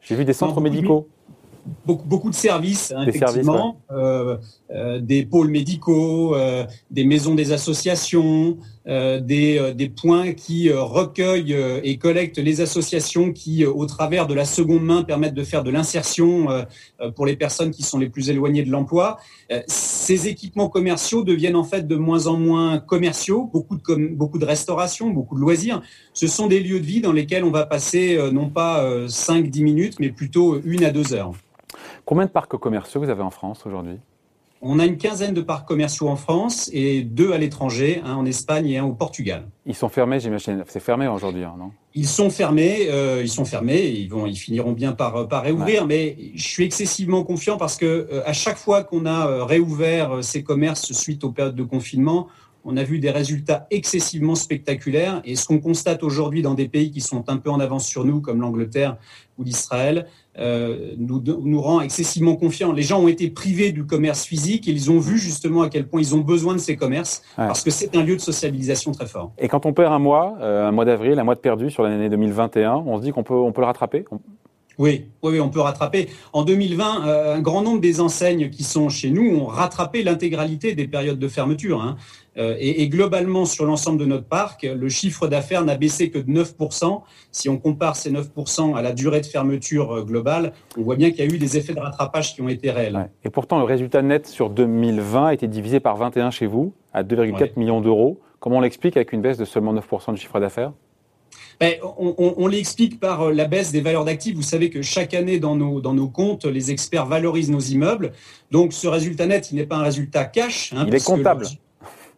J'ai 0.00 0.14
vu 0.14 0.24
des 0.24 0.32
centres 0.32 0.60
médicaux 0.60 1.08
beaucoup, 1.84 2.06
beaucoup 2.06 2.30
de 2.30 2.34
services, 2.34 2.92
hein, 2.96 3.04
effectivement, 3.06 3.80
euh, 3.90 4.36
euh, 4.70 5.00
des 5.00 5.24
pôles 5.24 5.48
médicaux, 5.48 6.34
euh, 6.34 6.64
des 6.90 7.04
maisons 7.04 7.34
des 7.34 7.52
associations, 7.52 8.56
des, 8.86 9.74
des, 9.74 9.88
points 9.88 10.32
qui 10.32 10.70
recueillent 10.70 11.56
et 11.82 11.98
collectent 11.98 12.38
les 12.38 12.60
associations 12.60 13.32
qui, 13.32 13.64
au 13.66 13.84
travers 13.86 14.26
de 14.26 14.34
la 14.34 14.44
seconde 14.44 14.84
main, 14.84 15.02
permettent 15.02 15.34
de 15.34 15.42
faire 15.42 15.64
de 15.64 15.70
l'insertion 15.70 16.46
pour 17.16 17.26
les 17.26 17.36
personnes 17.36 17.72
qui 17.72 17.82
sont 17.82 17.98
les 17.98 18.08
plus 18.08 18.30
éloignées 18.30 18.62
de 18.62 18.70
l'emploi. 18.70 19.18
ces 19.66 20.28
équipements 20.28 20.68
commerciaux 20.68 21.24
deviennent 21.24 21.56
en 21.56 21.64
fait 21.64 21.86
de 21.88 21.96
moins 21.96 22.28
en 22.28 22.36
moins 22.36 22.78
commerciaux, 22.78 23.50
beaucoup 23.52 23.76
de, 23.76 24.14
beaucoup 24.14 24.38
de 24.38 24.44
restauration, 24.44 25.10
beaucoup 25.10 25.34
de 25.34 25.40
loisirs. 25.40 25.82
Ce 26.12 26.28
sont 26.28 26.46
des 26.46 26.60
lieux 26.60 26.80
de 26.80 26.86
vie 26.86 27.00
dans 27.00 27.12
lesquels 27.12 27.42
on 27.42 27.50
va 27.50 27.66
passer 27.66 28.18
non 28.32 28.50
pas 28.50 29.06
5-10 29.06 29.62
minutes, 29.64 29.94
mais 29.98 30.10
plutôt 30.10 30.60
une 30.62 30.84
à 30.84 30.90
deux 30.90 31.12
heures. 31.12 31.32
Combien 32.04 32.26
de 32.26 32.30
parcs 32.30 32.56
commerciaux 32.56 33.00
vous 33.00 33.10
avez 33.10 33.22
en 33.22 33.30
France 33.30 33.66
aujourd'hui? 33.66 33.98
On 34.68 34.78
a 34.78 34.86
une 34.86 34.96
quinzaine 34.96 35.34
de 35.34 35.40
parcs 35.40 35.66
commerciaux 35.66 36.08
en 36.08 36.16
France 36.16 36.70
et 36.72 37.02
deux 37.02 37.32
à 37.32 37.38
l'étranger, 37.38 38.02
un 38.04 38.14
en 38.14 38.26
Espagne 38.26 38.68
et 38.68 38.78
un 38.78 38.84
au 38.84 38.92
Portugal. 38.92 39.48
Ils 39.64 39.74
sont 39.74 39.88
fermés, 39.88 40.20
j'imagine. 40.20 40.64
C'est 40.68 40.80
fermé 40.80 41.08
aujourd'hui, 41.08 41.44
hein, 41.44 41.54
non? 41.58 41.70
Ils 41.94 42.06
sont 42.06 42.28
fermés, 42.28 42.88
euh, 42.90 43.22
ils 43.22 43.28
sont 43.28 43.44
fermés. 43.44 43.86
Ils 43.86 44.08
vont, 44.08 44.26
ils 44.26 44.36
finiront 44.36 44.72
bien 44.72 44.92
par 44.92 45.28
par 45.28 45.42
réouvrir. 45.42 45.86
Mais 45.86 46.16
je 46.34 46.46
suis 46.46 46.64
excessivement 46.64 47.24
confiant 47.24 47.56
parce 47.56 47.76
que 47.76 47.86
euh, 47.86 48.22
à 48.26 48.32
chaque 48.32 48.58
fois 48.58 48.84
qu'on 48.84 49.06
a 49.06 49.26
euh, 49.26 49.44
réouvert 49.44 50.22
ces 50.22 50.42
commerces 50.42 50.92
suite 50.92 51.24
aux 51.24 51.30
périodes 51.30 51.56
de 51.56 51.64
confinement, 51.64 52.28
on 52.66 52.76
a 52.76 52.82
vu 52.82 52.98
des 52.98 53.10
résultats 53.10 53.66
excessivement 53.70 54.34
spectaculaires. 54.34 55.22
Et 55.24 55.36
ce 55.36 55.46
qu'on 55.46 55.60
constate 55.60 56.02
aujourd'hui 56.02 56.42
dans 56.42 56.54
des 56.54 56.68
pays 56.68 56.90
qui 56.90 57.00
sont 57.00 57.28
un 57.28 57.36
peu 57.36 57.48
en 57.48 57.60
avance 57.60 57.86
sur 57.86 58.04
nous, 58.04 58.20
comme 58.20 58.40
l'Angleterre 58.40 58.96
ou 59.38 59.44
l'Israël, 59.44 60.06
euh, 60.38 60.92
nous, 60.98 61.22
nous 61.22 61.60
rend 61.60 61.80
excessivement 61.80 62.34
confiants. 62.34 62.72
Les 62.72 62.82
gens 62.82 63.00
ont 63.00 63.08
été 63.08 63.30
privés 63.30 63.70
du 63.70 63.86
commerce 63.86 64.24
physique 64.24 64.66
et 64.68 64.72
ils 64.72 64.90
ont 64.90 64.98
vu 64.98 65.16
justement 65.16 65.62
à 65.62 65.70
quel 65.70 65.86
point 65.86 66.00
ils 66.00 66.14
ont 66.14 66.20
besoin 66.20 66.54
de 66.54 66.58
ces 66.58 66.76
commerces 66.76 67.22
parce 67.36 67.62
que 67.62 67.70
c'est 67.70 67.96
un 67.96 68.02
lieu 68.02 68.16
de 68.16 68.20
socialisation 68.20 68.92
très 68.92 69.06
fort. 69.06 69.32
Et 69.38 69.48
quand 69.48 69.64
on 69.64 69.72
perd 69.72 69.92
un 69.92 69.98
mois, 69.98 70.36
euh, 70.40 70.66
un 70.66 70.72
mois 70.72 70.84
d'avril, 70.84 71.18
un 71.18 71.24
mois 71.24 71.36
de 71.36 71.40
perdu 71.40 71.70
sur 71.70 71.84
l'année 71.84 72.08
2021, 72.08 72.82
on 72.86 72.98
se 72.98 73.02
dit 73.02 73.12
qu'on 73.12 73.22
peut, 73.22 73.34
on 73.34 73.52
peut 73.52 73.60
le 73.60 73.66
rattraper? 73.66 74.04
Oui, 74.78 75.06
oui, 75.22 75.40
on 75.40 75.48
peut 75.48 75.60
rattraper. 75.60 76.08
En 76.32 76.44
2020, 76.44 77.06
euh, 77.06 77.34
un 77.36 77.40
grand 77.40 77.62
nombre 77.62 77.80
des 77.80 78.00
enseignes 78.00 78.50
qui 78.50 78.62
sont 78.62 78.90
chez 78.90 79.10
nous 79.10 79.36
ont 79.36 79.46
rattrapé 79.46 80.02
l'intégralité 80.02 80.74
des 80.74 80.86
périodes 80.86 81.18
de 81.18 81.28
fermeture. 81.28 81.80
Hein. 81.80 81.96
Euh, 82.36 82.54
et, 82.58 82.86
globalement, 82.88 83.46
sur 83.46 83.64
l'ensemble 83.64 83.98
de 83.98 84.04
notre 84.04 84.26
parc, 84.26 84.64
le 84.64 84.88
chiffre 84.90 85.26
d'affaires 85.28 85.64
n'a 85.64 85.76
baissé 85.76 86.10
que 86.10 86.18
de 86.18 86.30
9%. 86.30 87.00
Si 87.32 87.48
on 87.48 87.56
compare 87.56 87.96
ces 87.96 88.12
9% 88.12 88.76
à 88.76 88.82
la 88.82 88.92
durée 88.92 89.22
de 89.22 89.26
fermeture 89.26 89.96
euh, 89.96 90.02
globale, 90.04 90.52
on 90.76 90.82
voit 90.82 90.96
bien 90.96 91.10
qu'il 91.10 91.20
y 91.20 91.22
a 91.22 91.34
eu 91.34 91.38
des 91.38 91.56
effets 91.56 91.72
de 91.72 91.80
rattrapage 91.80 92.34
qui 92.34 92.42
ont 92.42 92.48
été 92.50 92.70
réels. 92.70 93.08
Et 93.24 93.30
pourtant, 93.30 93.58
le 93.58 93.64
résultat 93.64 94.02
net 94.02 94.26
sur 94.26 94.50
2020 94.50 95.26
a 95.26 95.34
été 95.34 95.48
divisé 95.48 95.80
par 95.80 95.96
21 95.96 96.30
chez 96.30 96.46
vous, 96.46 96.74
à 96.92 97.02
2,4 97.02 97.52
millions 97.56 97.80
d'euros. 97.80 98.20
Comment 98.40 98.58
on 98.58 98.60
l'explique 98.60 98.98
avec 98.98 99.14
une 99.14 99.22
baisse 99.22 99.38
de 99.38 99.46
seulement 99.46 99.72
9% 99.72 100.12
du 100.12 100.20
chiffre 100.20 100.38
d'affaires? 100.38 100.72
Ben, 101.60 101.74
on, 101.82 102.46
l'explique 102.46 103.00
par 103.00 103.22
euh, 103.22 103.32
la 103.32 103.46
baisse 103.46 103.72
des 103.72 103.80
valeurs 103.80 104.04
d'actifs. 104.04 104.34
Vous 104.34 104.42
savez 104.42 104.70
que 104.70 104.82
chaque 104.82 105.14
année, 105.14 105.38
dans 105.38 105.56
nos, 105.56 105.80
dans 105.80 105.94
nos 105.94 106.08
comptes, 106.08 106.44
les 106.44 106.70
experts 106.70 107.06
valorisent 107.06 107.50
nos 107.50 107.60
immeubles. 107.60 108.12
Donc, 108.50 108.72
ce 108.72 108.86
résultat 108.86 109.26
net, 109.26 109.50
il 109.50 109.56
n'est 109.56 109.66
pas 109.66 109.76
un 109.76 109.82
résultat 109.82 110.24
cash. 110.24 110.72
Hein, 110.76 110.84
il 110.86 110.94
est 110.94 111.04
comptable. 111.04 111.46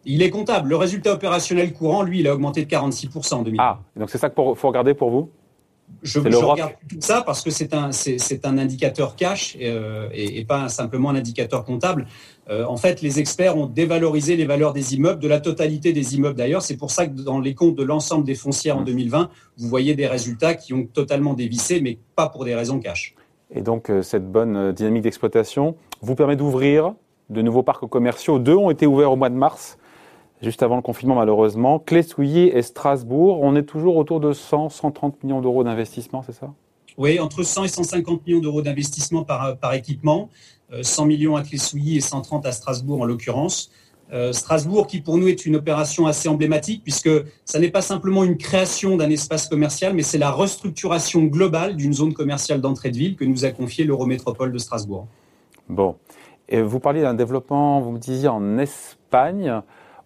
il 0.05 0.21
est 0.21 0.29
comptable. 0.29 0.69
Le 0.69 0.75
résultat 0.75 1.13
opérationnel 1.13 1.73
courant, 1.73 2.03
lui, 2.03 2.19
il 2.19 2.27
a 2.27 2.33
augmenté 2.33 2.65
de 2.65 2.69
46% 2.69 3.33
en 3.33 3.41
2020. 3.43 3.63
Ah, 3.63 3.79
donc 3.95 4.09
c'est 4.09 4.17
ça 4.17 4.29
qu'il 4.29 4.43
faut 4.55 4.67
regarder 4.67 4.93
pour 4.93 5.09
vous? 5.09 5.29
Je, 6.03 6.19
regarde 6.19 6.73
tout 6.87 6.97
ça 6.99 7.21
parce 7.25 7.41
que 7.41 7.49
c'est 7.49 7.73
un, 7.73 7.91
c'est, 7.91 8.45
un 8.45 8.57
indicateur 8.57 9.15
cash 9.15 9.57
euh, 9.61 10.07
et, 10.13 10.45
pas 10.45 10.69
simplement 10.69 11.09
un 11.09 11.15
indicateur 11.15 11.65
comptable. 11.65 12.07
Euh, 12.49 12.65
en 12.65 12.77
fait, 12.77 13.01
les 13.01 13.19
experts 13.19 13.57
ont 13.57 13.65
dévalorisé 13.65 14.35
les 14.35 14.45
valeurs 14.45 14.73
des 14.73 14.95
immeubles, 14.95 15.19
de 15.19 15.27
la 15.27 15.39
totalité 15.39 15.91
des 15.93 16.15
immeubles 16.15 16.37
d'ailleurs. 16.37 16.61
C'est 16.61 16.77
pour 16.77 16.91
ça 16.91 17.07
que 17.07 17.21
dans 17.21 17.39
les 17.39 17.53
comptes 17.53 17.75
de 17.75 17.83
l'ensemble 17.83 18.25
des 18.25 18.35
foncières 18.35 18.77
en 18.77 18.81
2020, 18.81 19.23
mmh. 19.23 19.29
vous 19.57 19.67
voyez 19.67 19.95
des 19.95 20.07
résultats 20.07 20.55
qui 20.55 20.73
ont 20.73 20.85
totalement 20.85 21.33
dévissé, 21.33 21.81
mais 21.81 21.97
pas 22.15 22.29
pour 22.29 22.45
des 22.45 22.55
raisons 22.55 22.79
cash. 22.79 23.15
Et 23.51 23.61
donc, 23.61 23.89
euh, 23.89 24.01
cette 24.01 24.31
bonne 24.31 24.71
dynamique 24.71 25.03
d'exploitation 25.03 25.75
vous 26.01 26.15
permet 26.15 26.35
d'ouvrir 26.35 26.93
de 27.29 27.41
nouveaux 27.41 27.63
parcs 27.63 27.87
commerciaux. 27.87 28.39
Deux 28.39 28.55
ont 28.55 28.69
été 28.69 28.85
ouverts 28.85 29.11
au 29.11 29.15
mois 29.15 29.29
de 29.29 29.35
mars 29.35 29.78
juste 30.41 30.63
avant 30.63 30.75
le 30.75 30.81
confinement 30.81 31.15
malheureusement. 31.15 31.79
Clé-Souilly 31.79 32.47
et 32.47 32.61
Strasbourg, 32.61 33.39
on 33.41 33.55
est 33.55 33.63
toujours 33.63 33.97
autour 33.97 34.19
de 34.19 34.33
100, 34.33 34.69
130 34.69 35.23
millions 35.23 35.41
d'euros 35.41 35.63
d'investissement, 35.63 36.23
c'est 36.23 36.33
ça? 36.33 36.53
Oui, 36.97 37.19
entre 37.19 37.43
100 37.43 37.63
et 37.63 37.67
150 37.69 38.27
millions 38.27 38.41
d'euros 38.41 38.61
d'investissement 38.61 39.23
par, 39.23 39.57
par 39.57 39.73
équipement, 39.73 40.29
100 40.81 41.03
euh, 41.03 41.07
millions 41.07 41.35
à 41.35 41.43
Clé-Souilly 41.43 41.97
et 41.97 42.01
130 42.01 42.45
à 42.45 42.51
Strasbourg 42.51 43.01
en 43.01 43.05
l'occurrence. 43.05 43.71
Euh, 44.11 44.33
Strasbourg, 44.33 44.87
qui 44.87 45.01
pour 45.01 45.17
nous 45.17 45.27
est 45.27 45.45
une 45.45 45.55
opération 45.55 46.07
assez 46.07 46.27
emblématique, 46.29 46.81
puisque 46.83 47.09
ça 47.45 47.59
n'est 47.59 47.69
pas 47.69 47.81
simplement 47.81 48.23
une 48.23 48.37
création 48.37 48.97
d'un 48.97 49.09
espace 49.09 49.47
commercial, 49.47 49.93
mais 49.93 50.01
c'est 50.01 50.17
la 50.17 50.31
restructuration 50.31 51.23
globale 51.23 51.75
d'une 51.75 51.93
zone 51.93 52.13
commerciale 52.13 52.59
d'entrée 52.59 52.89
de 52.89 52.97
ville 52.97 53.15
que 53.15 53.25
nous 53.25 53.45
a 53.45 53.51
confié 53.51 53.85
l'Eurométropole 53.85 54.51
de 54.51 54.57
Strasbourg. 54.57 55.07
Bon. 55.67 55.95
Et 56.47 56.63
vous 56.63 56.79
parliez 56.79 57.01
d'un 57.01 57.13
développement, 57.13 57.79
vous 57.81 57.91
me 57.91 57.99
disiez, 57.99 58.27
en 58.27 58.57
Espagne. 58.57 59.61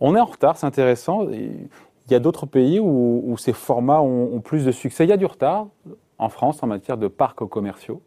On 0.05 0.17
est 0.17 0.19
en 0.19 0.25
retard, 0.25 0.57
c'est 0.57 0.65
intéressant. 0.65 1.29
Il 1.31 2.11
y 2.11 2.13
a 2.13 2.19
d'autres 2.19 2.45
pays 2.45 2.77
où, 2.77 3.35
ces 3.39 3.53
formats 3.53 4.01
ont, 4.01 4.41
plus 4.41 4.65
de 4.65 4.71
succès. 4.73 5.05
Il 5.05 5.09
y 5.09 5.13
a 5.13 5.17
du 5.17 5.25
retard 5.25 5.67
en 6.17 6.27
France 6.27 6.61
en 6.61 6.67
matière 6.67 6.97
de 6.97 7.07
parcs 7.07 7.47
commerciaux. 7.47 8.01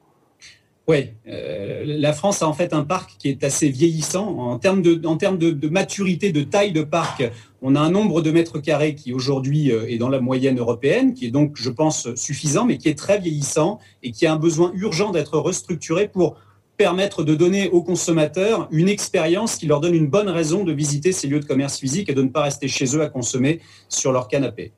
Oui, 0.88 1.08
euh, 1.26 1.82
la 1.84 2.12
France 2.12 2.42
a 2.42 2.48
en 2.48 2.52
fait 2.52 2.74
un 2.74 2.84
parc 2.84 3.16
qui 3.18 3.30
est 3.30 3.42
assez 3.42 3.70
vieillissant 3.70 4.28
en 4.38 4.58
termes 4.58 4.82
de, 4.82 5.68
maturité, 5.68 6.32
de 6.32 6.42
taille 6.42 6.72
de 6.72 6.82
parc. 6.82 7.24
On 7.62 7.74
a 7.74 7.80
un 7.80 7.90
nombre 7.90 8.20
de 8.20 8.30
mètres 8.30 8.58
carrés 8.58 8.94
qui 8.94 9.14
aujourd'hui 9.14 9.72
euh, 9.72 9.88
est 9.88 9.96
dans 9.96 10.10
la 10.10 10.20
moyenne 10.20 10.58
européenne, 10.58 11.14
qui 11.14 11.26
est 11.26 11.30
donc, 11.30 11.52
je 11.54 11.70
pense, 11.70 12.14
suffisant, 12.14 12.66
mais 12.66 12.76
qui 12.76 12.90
est 12.90 12.98
très 12.98 13.18
vieillissant 13.18 13.78
et 14.02 14.12
qui 14.12 14.26
a 14.26 14.34
un 14.34 14.38
besoin 14.38 14.70
urgent 14.74 15.12
d'être 15.12 15.38
restructuré 15.38 16.08
pour 16.08 16.36
permettre 16.76 17.24
de 17.24 17.34
donner 17.34 17.68
aux 17.70 17.82
consommateurs 17.82 18.68
une 18.70 18.88
expérience 18.88 19.56
qui 19.56 19.66
leur 19.66 19.80
donne 19.80 19.94
une 19.94 20.08
bonne 20.08 20.28
raison 20.28 20.64
de 20.64 20.72
visiter 20.72 21.12
ces 21.12 21.26
lieux 21.26 21.40
de 21.40 21.46
commerce 21.46 21.78
physique 21.78 22.08
et 22.08 22.14
de 22.14 22.22
ne 22.22 22.28
pas 22.28 22.42
rester 22.42 22.68
chez 22.68 22.96
eux 22.96 23.02
à 23.02 23.08
consommer 23.08 23.60
sur 23.88 24.12
leur 24.12 24.28
canapé. 24.28 24.72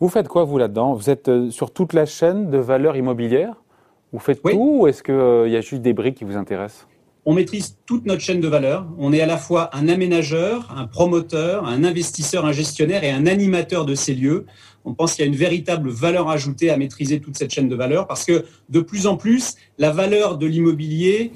Vous 0.00 0.08
faites 0.08 0.28
quoi, 0.28 0.44
vous, 0.44 0.58
là-dedans? 0.58 0.94
Vous 0.94 1.08
êtes 1.08 1.28
euh, 1.28 1.50
sur 1.50 1.70
toute 1.70 1.92
la 1.92 2.04
chaîne 2.04 2.50
de 2.50 2.58
valeur 2.58 2.96
immobilière 2.96 3.62
Vous 4.12 4.18
faites 4.18 4.42
tout 4.42 4.80
ou 4.80 4.86
est-ce 4.86 5.02
qu'il 5.02 5.14
euh, 5.14 5.48
y 5.48 5.56
a 5.56 5.60
juste 5.60 5.82
des 5.82 5.94
briques 5.94 6.16
qui 6.16 6.24
vous 6.24 6.36
intéressent? 6.36 6.86
On 7.26 7.34
maîtrise 7.34 7.76
toute 7.86 8.06
notre 8.06 8.22
chaîne 8.22 8.40
de 8.40 8.46
valeur. 8.46 8.86
On 8.98 9.12
est 9.12 9.20
à 9.20 9.26
la 9.26 9.36
fois 9.36 9.68
un 9.76 9.88
aménageur, 9.88 10.72
un 10.74 10.86
promoteur, 10.86 11.66
un 11.66 11.82
investisseur, 11.82 12.46
un 12.46 12.52
gestionnaire 12.52 13.02
et 13.02 13.10
un 13.10 13.26
animateur 13.26 13.84
de 13.84 13.96
ces 13.96 14.14
lieux. 14.14 14.46
On 14.84 14.94
pense 14.94 15.14
qu'il 15.14 15.24
y 15.24 15.28
a 15.28 15.28
une 15.28 15.36
véritable 15.36 15.90
valeur 15.90 16.30
ajoutée 16.30 16.70
à 16.70 16.76
maîtriser 16.76 17.20
toute 17.20 17.36
cette 17.36 17.52
chaîne 17.52 17.68
de 17.68 17.74
valeur 17.74 18.06
parce 18.06 18.24
que 18.24 18.44
de 18.68 18.80
plus 18.80 19.08
en 19.08 19.16
plus, 19.16 19.56
la 19.76 19.90
valeur 19.90 20.38
de 20.38 20.46
l'immobilier 20.46 21.32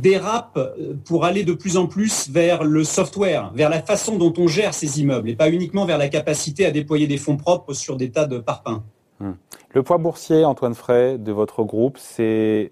dérape 0.00 0.60
pour 1.04 1.24
aller 1.24 1.42
de 1.42 1.54
plus 1.54 1.76
en 1.76 1.88
plus 1.88 2.30
vers 2.30 2.62
le 2.62 2.84
software, 2.84 3.50
vers 3.52 3.68
la 3.68 3.82
façon 3.82 4.18
dont 4.18 4.32
on 4.38 4.46
gère 4.46 4.74
ces 4.74 5.00
immeubles, 5.00 5.30
et 5.30 5.34
pas 5.34 5.50
uniquement 5.50 5.86
vers 5.86 5.98
la 5.98 6.08
capacité 6.08 6.64
à 6.66 6.70
déployer 6.70 7.08
des 7.08 7.16
fonds 7.16 7.36
propres 7.36 7.72
sur 7.72 7.96
des 7.96 8.12
tas 8.12 8.26
de 8.26 8.38
parpaings. 8.38 8.84
Hmm. 9.18 9.32
Le 9.74 9.82
poids 9.82 9.98
boursier, 9.98 10.44
Antoine 10.44 10.74
Frey, 10.74 11.18
de 11.18 11.32
votre 11.32 11.64
groupe, 11.64 11.96
c'est 11.98 12.70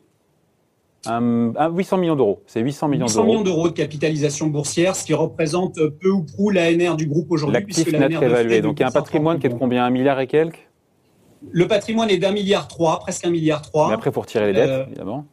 800 1.07 1.97
millions 1.99 2.17
d'euros. 2.17 2.43
C'est 2.47 2.61
800 2.61 2.89
millions 2.89 3.07
d'euros. 3.07 3.23
800 3.23 3.25
millions 3.25 3.43
d'euros 3.43 3.69
de 3.69 3.75
capitalisation 3.75 4.47
boursière, 4.47 4.97
ce 4.97 5.05
qui 5.05 5.15
représente 5.15 5.75
peu 6.01 6.11
ou 6.11 6.23
prou 6.23 6.51
l'ANR 6.51 6.97
du 6.97 7.07
groupe 7.07 7.31
aujourd'hui. 7.31 7.61
L'actif 7.61 7.93
net 7.93 8.13
évalué. 8.13 8.61
Donc 8.61 8.79
il 8.79 8.83
y 8.83 8.85
a 8.85 8.89
un 8.89 8.93
patrimoine 8.93 9.39
qui 9.39 9.47
est 9.47 9.51
de 9.51 9.55
combien? 9.55 9.85
Un 9.85 9.91
milliard 9.91 10.21
et 10.21 10.27
quelques? 10.27 10.69
Le 11.51 11.67
patrimoine 11.69 12.11
est 12.11 12.19
d'un 12.19 12.33
milliard 12.33 12.69
trois, 12.69 13.01
presque 13.01 13.27
un 13.27 13.31
milliard 13.31 13.63
trois. 13.63 13.89
Mais 13.89 13.95
après, 13.95 14.11
pour 14.11 14.27
tirer 14.27 14.47
les 14.47 14.53
dettes, 14.55 14.71
euh, 14.71 14.87
évidemment 14.87 15.27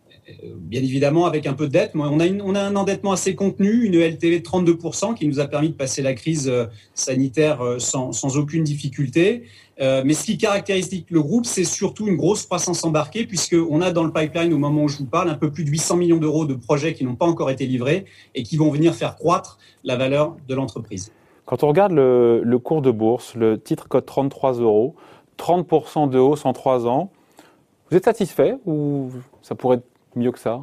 bien 0.43 0.81
évidemment 0.81 1.25
avec 1.25 1.45
un 1.47 1.53
peu 1.53 1.67
de 1.67 1.71
dette. 1.71 1.91
On 1.95 2.19
a, 2.19 2.27
on 2.27 2.55
a 2.55 2.61
un 2.61 2.75
endettement 2.75 3.11
assez 3.11 3.35
contenu, 3.35 3.85
une 3.85 3.95
LTV 3.95 4.39
de 4.39 4.45
32% 4.45 5.15
qui 5.15 5.27
nous 5.27 5.39
a 5.39 5.47
permis 5.47 5.69
de 5.69 5.75
passer 5.75 6.01
la 6.01 6.13
crise 6.13 6.47
euh, 6.49 6.65
sanitaire 6.93 7.61
euh, 7.61 7.79
sans, 7.79 8.37
aucune 8.37 8.63
difficulté. 8.63 9.43
Euh, 9.79 10.03
mais 10.05 10.13
ce 10.13 10.25
qui 10.25 10.37
caractérise 10.37 10.89
le 11.09 11.21
groupe, 11.21 11.45
c'est 11.45 11.63
surtout 11.63 12.07
une 12.07 12.15
grosse 12.15 12.45
croissance 12.45 12.83
embarquée, 12.83 13.25
puisqu'on 13.25 13.81
a 13.81 13.91
dans 13.91 14.03
le 14.03 14.11
pipeline, 14.11 14.53
au 14.53 14.57
moment 14.57 14.83
où 14.83 14.87
je 14.87 14.97
vous 14.97 15.05
parle, 15.05 15.29
un 15.29 15.35
peu 15.35 15.51
plus 15.51 15.63
de 15.63 15.69
800 15.69 15.97
millions 15.97 16.17
d'euros 16.17 16.45
de 16.45 16.53
projets 16.53 16.93
qui 16.93 17.03
n'ont 17.03 17.15
pas 17.15 17.25
encore 17.25 17.49
été 17.49 17.65
livrés 17.65 18.05
et 18.35 18.43
qui 18.43 18.57
vont 18.57 18.69
venir 18.69 18.93
faire 18.93 19.15
croître 19.15 19.57
la 19.83 19.95
valeur 19.95 20.35
de 20.47 20.55
l'entreprise. 20.55 21.11
Quand 21.45 21.63
on 21.63 21.67
regarde 21.67 21.91
le, 21.91 22.41
le, 22.43 22.59
cours 22.59 22.81
de 22.81 22.91
bourse, 22.91 23.35
le 23.35 23.59
titre 23.59 23.87
cote 23.87 24.05
33 24.05 24.59
euros, 24.59 24.95
30% 25.37 26.09
de 26.09 26.19
hausse 26.19 26.45
en 26.45 26.53
3 26.53 26.87
ans. 26.87 27.11
Vous 27.89 27.97
êtes 27.97 28.05
satisfait 28.05 28.55
ou 28.65 29.09
ça 29.41 29.55
pourrait 29.55 29.77
être 29.77 29.90
mieux 30.15 30.31
que 30.31 30.39
ça 30.39 30.61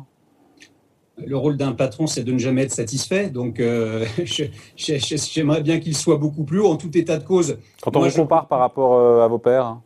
le 1.25 1.37
rôle 1.37 1.57
d'un 1.57 1.73
patron, 1.73 2.07
c'est 2.07 2.23
de 2.23 2.33
ne 2.33 2.39
jamais 2.39 2.63
être 2.63 2.73
satisfait. 2.73 3.29
Donc, 3.29 3.61
euh, 3.61 4.05
j'aimerais 4.77 5.63
bien 5.63 5.81
qu'il 5.81 5.97
soit 5.97 6.17
beaucoup 6.17 6.45
plus 6.45 6.61
haut 6.61 6.69
en 6.69 6.77
tout 6.77 6.97
état 6.97 7.17
de 7.17 7.25
cause. 7.25 7.59
Quand 7.83 7.97
on 7.97 8.09
se 8.09 8.17
compare 8.17 8.47
par 8.47 8.61
rapport 8.61 8.95
euh, 8.95 9.25
à 9.25 9.29
vos 9.29 9.39
pairs 9.39 9.79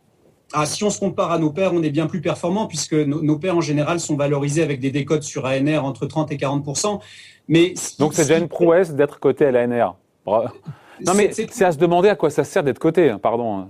ah, 0.55 0.67
si 0.67 0.85
on 0.85 0.91
se 0.91 1.01
compare 1.01 1.33
à 1.33 1.39
nos 1.39 1.51
pairs, 1.51 1.73
on 1.73 1.83
est 1.83 1.89
bien 1.89 2.07
plus 2.07 2.21
performant 2.21 2.67
puisque 2.67 2.93
nos, 2.93 3.39
pairs 3.39 3.57
en 3.57 3.63
général 3.63 4.01
sont 4.01 4.17
valorisés 4.17 4.63
avec 4.63 4.81
des 4.81 4.91
décotes 4.91 5.23
sur 5.23 5.47
ANR 5.47 5.83
entre 5.83 6.05
30 6.05 6.31
et 6.31 6.37
40 6.37 6.63
Mais 7.49 7.73
Donc 7.99 8.13
c'est 8.13 8.25
déjà 8.25 8.37
une 8.37 8.49
prouesse 8.49 8.93
d'être 8.93 9.19
coté 9.19 9.47
à 9.47 9.51
l'ANR. 9.51 9.97
Non 10.27 11.15
mais 11.17 11.31
c'est 11.33 11.65
à 11.65 11.73
se 11.73 11.79
demander 11.79 12.11
à 12.11 12.17
quoi 12.17 12.29
ça 12.29 12.45
sert 12.45 12.63
d'être 12.63 12.79
coté, 12.79 13.09
hein, 13.09 13.19
pardon. 13.19 13.69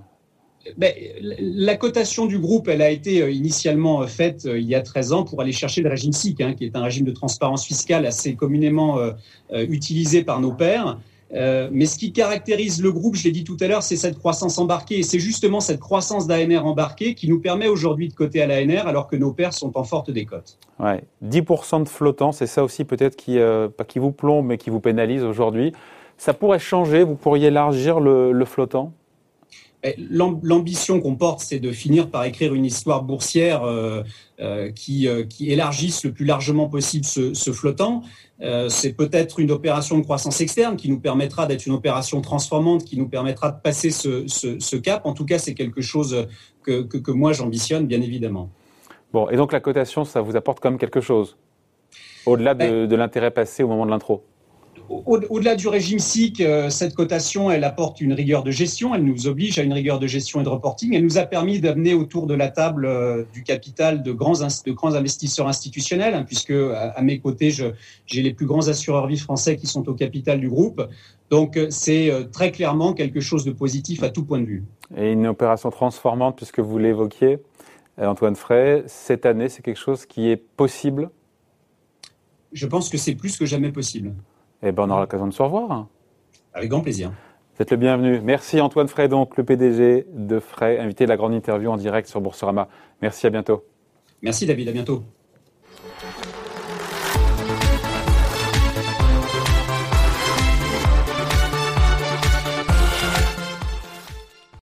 Ben, 0.77 0.93
la 1.39 1.75
cotation 1.75 2.25
du 2.25 2.39
groupe, 2.39 2.69
elle 2.69 2.81
a 2.81 2.89
été 2.89 3.21
euh, 3.21 3.29
initialement 3.29 4.01
euh, 4.01 4.07
faite 4.07 4.45
euh, 4.45 4.57
il 4.57 4.65
y 4.65 4.75
a 4.75 4.81
13 4.81 5.11
ans 5.11 5.23
pour 5.25 5.41
aller 5.41 5.51
chercher 5.51 5.81
le 5.81 5.89
régime 5.89 6.13
SIC, 6.13 6.39
hein, 6.39 6.53
qui 6.53 6.63
est 6.63 6.75
un 6.75 6.83
régime 6.83 7.05
de 7.05 7.11
transparence 7.11 7.65
fiscale 7.65 8.05
assez 8.05 8.35
communément 8.35 8.99
utilisé 9.51 10.23
par 10.23 10.39
nos 10.39 10.51
pairs. 10.51 10.99
mais 11.31 11.85
ce 11.85 11.97
qui 11.97 12.11
caractérise 12.13 12.81
le 12.81 12.91
groupe, 12.91 13.15
je 13.15 13.23
l'ai 13.25 13.31
dit 13.31 13.43
tout 13.43 13.57
à 13.59 13.67
l'heure, 13.67 13.83
c'est 13.83 13.95
cette 13.95 14.17
croissance 14.17 14.57
embarquée. 14.57 14.99
Et 14.99 15.03
c'est 15.03 15.19
justement 15.19 15.59
cette 15.59 15.79
croissance 15.79 16.27
d'ANR 16.27 16.65
embarquée 16.65 17.15
qui 17.15 17.27
nous 17.27 17.39
permet 17.39 17.67
aujourd'hui 17.67 18.07
de 18.07 18.13
coter 18.13 18.41
à 18.41 18.47
l'ANR 18.47 18.87
alors 18.87 19.07
que 19.07 19.15
nos 19.15 19.31
pairs 19.31 19.53
sont 19.53 19.77
en 19.77 19.83
forte 19.83 20.11
décote. 20.11 20.57
Ouais. 20.79 21.03
10% 21.25 21.83
de 21.83 21.89
flottant, 21.89 22.31
c'est 22.31 22.47
ça 22.47 22.63
aussi 22.63 22.85
peut-être 22.85 23.15
qui, 23.15 23.37
qui 23.87 23.99
vous 23.99 24.11
plombe, 24.11 24.45
mais 24.45 24.57
qui 24.57 24.69
vous 24.69 24.79
pénalise 24.79 25.23
aujourd'hui. 25.23 25.73
Ça 26.17 26.33
pourrait 26.33 26.59
changer, 26.59 27.03
vous 27.03 27.15
pourriez 27.15 27.47
élargir 27.47 27.99
le 27.99 28.45
flottant? 28.45 28.93
L'ambition 30.09 31.01
qu'on 31.01 31.15
porte, 31.15 31.41
c'est 31.41 31.59
de 31.59 31.71
finir 31.71 32.09
par 32.09 32.23
écrire 32.23 32.53
une 32.53 32.65
histoire 32.65 33.03
boursière 33.03 33.63
euh, 33.63 34.03
euh, 34.39 34.71
qui, 34.71 35.07
euh, 35.07 35.23
qui, 35.23 35.51
élargisse 35.51 36.03
le 36.05 36.11
plus 36.11 36.25
largement 36.25 36.69
possible 36.69 37.05
ce, 37.05 37.51
flottant. 37.51 38.03
c'est 38.69 38.93
peut-être 38.93 39.39
une 39.39 39.51
opération 39.51 39.97
de 39.97 40.03
croissance 40.03 40.39
externe 40.41 40.75
qui 40.77 40.89
nous 40.89 40.99
permettra 40.99 41.45
d'être 41.45 41.65
une 41.65 41.73
opération 41.73 42.21
transformante, 42.21 42.85
qui 42.85 42.97
nous 42.97 43.07
permettra 43.07 43.51
de 43.51 43.59
passer 43.61 43.89
ce, 43.91 44.75
cap. 44.77 45.05
En 45.05 45.13
tout 45.13 45.25
cas, 45.25 45.37
c'est 45.37 45.53
quelque 45.53 45.81
chose 45.81 46.27
que, 46.63 46.81
que, 46.81 47.11
moi 47.11 47.33
j'ambitionne, 47.33 47.85
bien 47.85 48.01
évidemment. 48.01 48.49
Bon, 49.11 49.29
et 49.29 49.35
donc 49.35 49.51
la 49.51 49.59
cotation, 49.59 50.05
ça 50.05 50.21
vous 50.21 50.35
apporte 50.35 50.59
quand 50.59 50.71
même 50.71 50.79
quelque 50.79 51.01
chose, 51.01 51.37
au-delà 52.25 52.53
de, 52.55 52.85
de 52.85 52.95
l'intérêt 52.95 53.31
passé 53.31 53.63
au 53.63 53.67
moment 53.67 53.85
de 53.85 53.91
l'intro? 53.91 54.23
Au-delà 54.89 55.55
du 55.55 55.67
régime 55.67 55.99
SIC, 55.99 56.41
euh, 56.41 56.69
cette 56.69 56.93
cotation, 56.93 57.49
elle 57.51 57.63
apporte 57.63 58.01
une 58.01 58.13
rigueur 58.13 58.43
de 58.43 58.51
gestion, 58.51 58.93
elle 58.93 59.03
nous 59.03 59.27
oblige 59.27 59.59
à 59.59 59.63
une 59.63 59.73
rigueur 59.73 59.99
de 59.99 60.07
gestion 60.07 60.41
et 60.41 60.43
de 60.43 60.49
reporting. 60.49 60.93
Elle 60.93 61.03
nous 61.03 61.17
a 61.17 61.23
permis 61.23 61.59
d'amener 61.59 61.93
autour 61.93 62.27
de 62.27 62.33
la 62.33 62.49
table 62.49 62.85
euh, 62.85 63.23
du 63.33 63.43
capital 63.43 64.03
de 64.03 64.11
grands, 64.11 64.33
de 64.33 64.71
grands 64.71 64.93
investisseurs 64.93 65.47
institutionnels, 65.47 66.13
hein, 66.13 66.23
puisque 66.23 66.51
à, 66.51 67.01
mes 67.01 67.19
côtés, 67.19 67.51
j'ai 67.51 68.21
les 68.21 68.33
plus 68.33 68.45
grands 68.45 68.67
assureurs 68.67 69.07
vie 69.07 69.17
français 69.17 69.55
qui 69.55 69.67
sont 69.67 69.87
au 69.89 69.93
capital 69.93 70.39
du 70.39 70.49
groupe. 70.49 70.81
Donc 71.29 71.57
euh, 71.57 71.67
c'est 71.69 72.11
très 72.31 72.51
clairement 72.51 72.93
quelque 72.93 73.19
chose 73.19 73.45
de 73.45 73.51
positif 73.51 74.03
à 74.03 74.09
tout 74.09 74.23
point 74.23 74.39
de 74.39 74.45
vue. 74.45 74.63
Et 74.95 75.11
une 75.11 75.27
opération 75.27 75.69
transformante, 75.69 76.35
puisque 76.37 76.59
vous 76.59 76.77
l'évoquiez, 76.77 77.39
Antoine 77.97 78.35
Frey, 78.35 78.83
cette 78.87 79.25
année, 79.25 79.49
c'est 79.49 79.61
quelque 79.61 79.79
chose 79.79 80.05
qui 80.05 80.29
est 80.29 80.37
possible? 80.37 81.09
Je 82.51 82.67
pense 82.67 82.89
que 82.89 82.97
c'est 82.97 83.15
plus 83.15 83.37
que 83.37 83.45
jamais 83.45 83.71
possible. 83.71 84.13
Eh 84.63 84.71
ben, 84.71 84.83
on 84.83 84.89
aura 84.89 85.01
l'occasion 85.01 85.27
de 85.27 85.33
se 85.33 85.41
revoir. 85.41 85.87
Avec 86.53 86.69
grand 86.69 86.81
plaisir. 86.81 87.11
Vous 87.55 87.61
êtes 87.61 87.71
le 87.71 87.77
bienvenu. 87.77 88.21
Merci 88.21 88.61
Antoine 88.61 88.87
Frey, 88.87 89.07
donc 89.07 89.37
le 89.37 89.43
PDG 89.43 90.07
de 90.11 90.39
Frey, 90.39 90.79
invité 90.79 91.03
de 91.03 91.09
la 91.09 91.17
grande 91.17 91.33
interview 91.33 91.69
en 91.69 91.77
direct 91.77 92.07
sur 92.07 92.21
Boursorama. 92.21 92.67
Merci, 93.01 93.27
à 93.27 93.29
bientôt. 93.29 93.63
Merci 94.21 94.45
David, 94.45 94.69
à 94.69 94.71
bientôt. 94.71 95.03